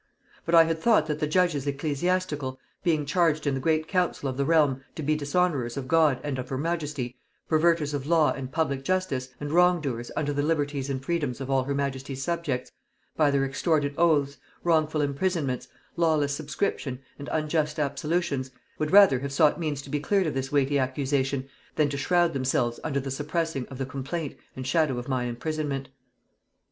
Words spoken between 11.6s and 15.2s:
her majesty's subjects, by their extorted oaths, wrongful